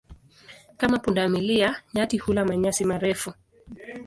Kama 0.77 0.99
punda 0.99 1.29
milia, 1.29 1.83
nyati 1.93 2.17
hula 2.17 2.45
manyasi 2.45 2.85
marefu. 2.85 3.33